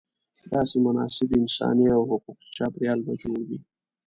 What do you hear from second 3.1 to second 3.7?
جوړوې.